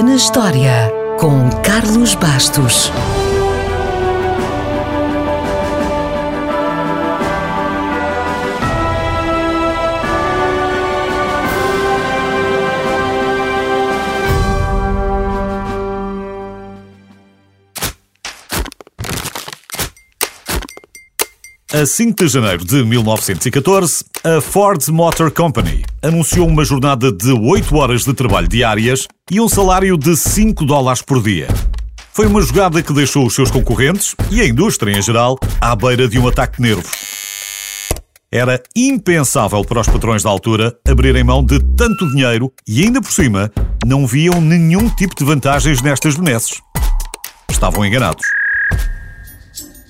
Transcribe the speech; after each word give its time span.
na 0.00 0.14
História, 0.14 0.90
com 1.18 1.50
Carlos 1.62 2.14
Bastos. 2.14 2.90
A 21.74 21.86
5 21.86 22.22
de 22.22 22.28
janeiro 22.28 22.62
de 22.66 22.84
1914, 22.84 24.04
a 24.22 24.42
Ford 24.42 24.86
Motor 24.88 25.30
Company 25.30 25.82
anunciou 26.02 26.46
uma 26.46 26.66
jornada 26.66 27.10
de 27.10 27.32
8 27.32 27.74
horas 27.74 28.04
de 28.04 28.12
trabalho 28.12 28.46
diárias 28.46 29.08
e 29.30 29.40
um 29.40 29.48
salário 29.48 29.96
de 29.96 30.14
5 30.14 30.66
dólares 30.66 31.00
por 31.00 31.22
dia. 31.22 31.48
Foi 32.12 32.26
uma 32.26 32.42
jogada 32.42 32.82
que 32.82 32.92
deixou 32.92 33.24
os 33.24 33.34
seus 33.34 33.50
concorrentes 33.50 34.14
e 34.30 34.42
a 34.42 34.46
indústria 34.46 34.92
em 34.92 35.00
geral 35.00 35.38
à 35.62 35.74
beira 35.74 36.06
de 36.06 36.18
um 36.18 36.28
ataque 36.28 36.60
de 36.60 36.68
nervos. 36.68 36.92
Era 38.30 38.62
impensável 38.76 39.64
para 39.64 39.80
os 39.80 39.88
patrões 39.88 40.22
da 40.22 40.28
altura 40.28 40.76
abrirem 40.86 41.24
mão 41.24 41.42
de 41.42 41.58
tanto 41.58 42.06
dinheiro 42.10 42.52
e, 42.68 42.82
ainda 42.82 43.00
por 43.00 43.12
cima, 43.12 43.50
não 43.86 44.06
viam 44.06 44.42
nenhum 44.42 44.90
tipo 44.90 45.14
de 45.14 45.24
vantagens 45.24 45.80
nestas 45.80 46.16
benesses. 46.16 46.60
Estavam 47.50 47.82
enganados. 47.82 48.41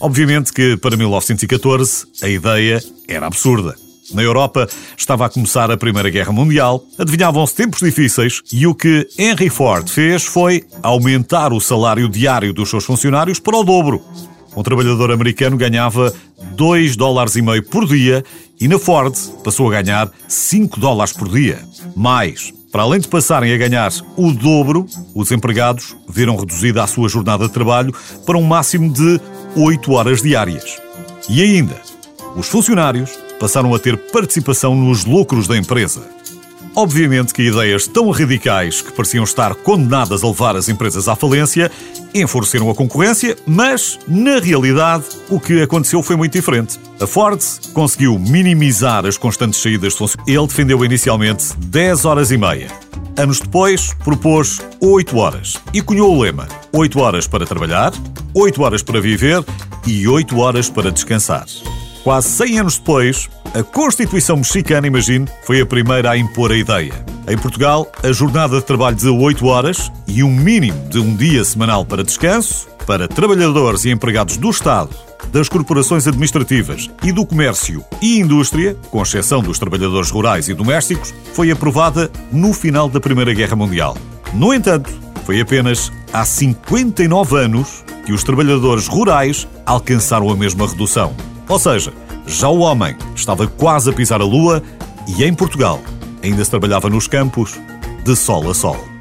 Obviamente 0.00 0.52
que 0.52 0.78
para 0.78 0.96
1914 0.96 2.06
a 2.22 2.28
ideia 2.28 2.82
era 3.06 3.26
absurda. 3.26 3.76
Na 4.14 4.22
Europa 4.22 4.66
estava 4.96 5.26
a 5.26 5.28
começar 5.28 5.70
a 5.70 5.76
Primeira 5.76 6.10
Guerra 6.10 6.32
Mundial, 6.32 6.82
adivinhavam-se 6.98 7.54
tempos 7.54 7.80
difíceis 7.80 8.40
e 8.50 8.66
o 8.66 8.74
que 8.74 9.06
Henry 9.16 9.50
Ford 9.50 9.88
fez 9.88 10.24
foi 10.24 10.64
aumentar 10.82 11.52
o 11.52 11.60
salário 11.60 12.08
diário 12.08 12.52
dos 12.52 12.70
seus 12.70 12.84
funcionários 12.84 13.38
para 13.38 13.56
o 13.56 13.62
dobro. 13.62 14.02
Um 14.56 14.62
trabalhador 14.64 15.12
americano 15.12 15.56
ganhava 15.56 16.12
2 16.56 16.96
dólares 16.96 17.36
e 17.36 17.42
meio 17.42 17.62
por 17.62 17.86
dia 17.86 18.24
e 18.60 18.66
na 18.66 18.78
Ford 18.78 19.14
passou 19.44 19.68
a 19.68 19.80
ganhar 19.80 20.10
5 20.26 20.80
dólares 20.80 21.12
por 21.12 21.28
dia. 21.28 21.60
Mais, 21.94 22.52
para 22.72 22.82
além 22.82 23.00
de 23.00 23.06
passarem 23.06 23.52
a 23.52 23.56
ganhar 23.56 23.92
o 24.16 24.32
dobro, 24.32 24.86
os 25.14 25.30
empregados 25.30 25.94
viram 26.08 26.36
reduzida 26.36 26.82
a 26.82 26.86
sua 26.86 27.08
jornada 27.08 27.46
de 27.46 27.52
trabalho 27.52 27.94
para 28.26 28.36
um 28.36 28.42
máximo 28.42 28.92
de 28.92 29.20
8 29.56 29.92
horas 29.92 30.22
diárias. 30.22 30.80
E 31.28 31.42
ainda, 31.42 31.76
os 32.36 32.48
funcionários 32.48 33.10
passaram 33.38 33.74
a 33.74 33.78
ter 33.78 33.96
participação 33.96 34.74
nos 34.74 35.04
lucros 35.04 35.46
da 35.46 35.56
empresa. 35.56 36.02
Obviamente 36.74 37.34
que 37.34 37.42
ideias 37.42 37.86
tão 37.86 38.10
radicais 38.10 38.80
que 38.80 38.92
pareciam 38.92 39.24
estar 39.24 39.54
condenadas 39.56 40.22
a 40.22 40.28
levar 40.28 40.54
as 40.54 40.68
empresas 40.68 41.08
à 41.08 41.16
falência 41.16 41.70
enfureceram 42.14 42.70
a 42.70 42.74
concorrência, 42.74 43.36
mas, 43.46 43.98
na 44.06 44.38
realidade, 44.38 45.04
o 45.28 45.40
que 45.40 45.62
aconteceu 45.62 46.02
foi 46.02 46.16
muito 46.16 46.32
diferente. 46.32 46.78
A 47.00 47.06
Ford 47.06 47.40
conseguiu 47.72 48.18
minimizar 48.18 49.04
as 49.06 49.16
constantes 49.16 49.60
saídas 49.60 49.92
de 49.92 49.98
funcionários. 49.98 50.32
Ele 50.32 50.46
defendeu 50.46 50.84
inicialmente 50.84 51.56
10 51.56 52.04
horas 52.04 52.30
e 52.30 52.36
meia. 52.36 52.68
Anos 53.20 53.38
depois, 53.38 53.92
propôs 54.02 54.62
8 54.80 55.18
horas 55.18 55.58
e 55.74 55.82
cunhou 55.82 56.16
o 56.16 56.22
lema: 56.22 56.48
8 56.72 56.98
horas 56.98 57.26
para 57.26 57.44
trabalhar, 57.44 57.92
8 58.34 58.62
horas 58.62 58.82
para 58.82 58.98
viver 58.98 59.44
e 59.86 60.08
8 60.08 60.38
horas 60.38 60.70
para 60.70 60.90
descansar. 60.90 61.44
Quase 62.02 62.30
100 62.30 62.60
anos 62.60 62.78
depois, 62.78 63.28
a 63.52 63.62
Constituição 63.62 64.38
Mexicana, 64.38 64.86
imagine, 64.86 65.28
foi 65.42 65.60
a 65.60 65.66
primeira 65.66 66.12
a 66.12 66.16
impor 66.16 66.50
a 66.50 66.56
ideia. 66.56 66.94
Em 67.28 67.36
Portugal, 67.36 67.92
a 68.02 68.10
jornada 68.10 68.56
de 68.56 68.64
trabalho 68.64 68.96
de 68.96 69.10
8 69.10 69.44
horas 69.44 69.92
e 70.08 70.22
um 70.22 70.34
mínimo 70.34 70.88
de 70.88 70.98
um 70.98 71.14
dia 71.14 71.44
semanal 71.44 71.84
para 71.84 72.02
descanso 72.02 72.68
para 72.86 73.06
trabalhadores 73.06 73.84
e 73.84 73.90
empregados 73.90 74.38
do 74.38 74.48
Estado, 74.48 74.96
das 75.32 75.48
corporações 75.48 76.06
administrativas 76.06 76.90
e 77.02 77.12
do 77.12 77.24
comércio 77.24 77.84
e 78.00 78.18
indústria, 78.18 78.76
com 78.90 79.02
exceção 79.02 79.42
dos 79.42 79.58
trabalhadores 79.58 80.10
rurais 80.10 80.48
e 80.48 80.54
domésticos, 80.54 81.14
foi 81.32 81.50
aprovada 81.50 82.10
no 82.32 82.52
final 82.52 82.88
da 82.88 83.00
Primeira 83.00 83.32
Guerra 83.32 83.56
Mundial. 83.56 83.96
No 84.34 84.52
entanto, 84.52 84.90
foi 85.24 85.40
apenas 85.40 85.92
há 86.12 86.24
59 86.24 87.36
anos 87.36 87.84
que 88.04 88.12
os 88.12 88.24
trabalhadores 88.24 88.88
rurais 88.88 89.46
alcançaram 89.64 90.30
a 90.30 90.36
mesma 90.36 90.66
redução. 90.66 91.14
Ou 91.48 91.58
seja, 91.58 91.92
já 92.26 92.48
o 92.48 92.60
homem 92.60 92.96
estava 93.14 93.46
quase 93.46 93.90
a 93.90 93.92
pisar 93.92 94.20
a 94.20 94.24
lua 94.24 94.62
e 95.06 95.24
em 95.24 95.34
Portugal 95.34 95.80
ainda 96.22 96.44
se 96.44 96.50
trabalhava 96.50 96.88
nos 96.90 97.06
campos 97.06 97.58
de 98.04 98.16
sol 98.16 98.50
a 98.50 98.54
sol. 98.54 98.99